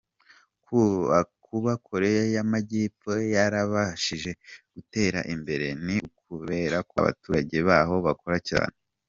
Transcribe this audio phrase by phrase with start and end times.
[1.45, 4.31] Kuba Koreya y’amajyepfo yarabashije
[4.73, 8.75] gutera imbere, ni ukubera ko abaturage baho bakora cyane”.